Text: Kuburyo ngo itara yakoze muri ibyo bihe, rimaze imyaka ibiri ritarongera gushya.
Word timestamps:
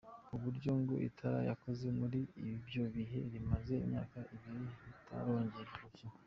Kuburyo 0.27 0.71
ngo 0.81 0.95
itara 1.07 1.39
yakoze 1.49 1.87
muri 1.99 2.19
ibyo 2.55 2.83
bihe, 2.95 3.19
rimaze 3.33 3.73
imyaka 3.85 4.17
ibiri 4.35 4.63
ritarongera 4.93 5.73
gushya. 5.83 6.07